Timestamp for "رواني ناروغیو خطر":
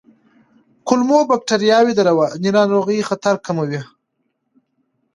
2.09-3.35